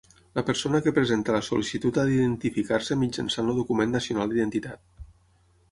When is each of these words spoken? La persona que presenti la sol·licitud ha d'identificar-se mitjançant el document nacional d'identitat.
La 0.37 0.43
persona 0.45 0.79
que 0.85 0.93
presenti 0.95 1.35
la 1.35 1.41
sol·licitud 1.49 1.99
ha 2.03 2.07
d'identificar-se 2.07 2.99
mitjançant 3.05 3.53
el 3.53 3.61
document 3.63 3.95
nacional 3.99 4.33
d'identitat. 4.35 4.87